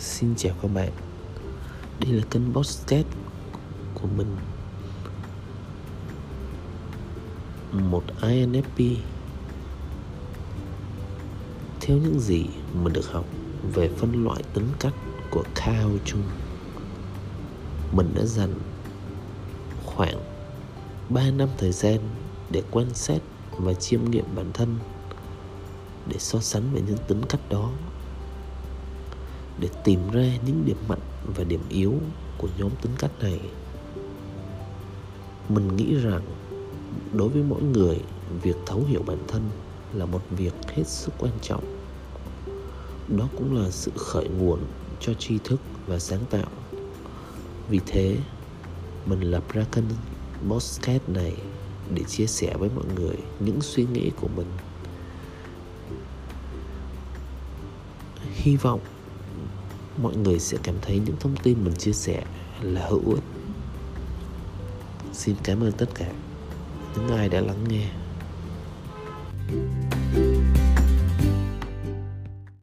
[0.00, 0.90] Xin chào các bạn.
[2.00, 3.06] Đây là kênh podcast
[3.94, 4.36] của mình.
[7.72, 8.96] Một INFP
[11.80, 12.44] Theo những gì
[12.82, 13.24] mình được học
[13.74, 14.94] về phân loại tính cách
[15.30, 16.22] của Cao Jung,
[17.92, 18.54] Mình đã dành
[19.86, 20.18] khoảng
[21.08, 21.98] 3 năm thời gian
[22.50, 23.18] để quan sát
[23.58, 24.78] và chiêm nghiệm bản thân
[26.06, 27.70] để so sánh về những tính cách đó
[29.60, 31.00] để tìm ra những điểm mạnh
[31.36, 31.94] và điểm yếu
[32.38, 33.40] của nhóm tính cách này.
[35.48, 36.22] Mình nghĩ rằng
[37.12, 38.00] đối với mỗi người,
[38.42, 39.50] việc thấu hiểu bản thân
[39.92, 41.64] là một việc hết sức quan trọng.
[43.08, 44.58] Đó cũng là sự khởi nguồn
[45.00, 46.50] cho tri thức và sáng tạo.
[47.68, 48.16] Vì thế,
[49.06, 49.84] mình lập ra kênh
[50.48, 51.36] podcast này
[51.94, 54.46] để chia sẻ với mọi người những suy nghĩ của mình.
[58.32, 58.80] Hy vọng
[60.02, 62.22] mọi người sẽ cảm thấy những thông tin mình chia sẻ
[62.62, 63.24] là hữu ích.
[65.12, 66.12] Xin cảm ơn tất cả.
[66.96, 67.88] Những ai đã lắng nghe.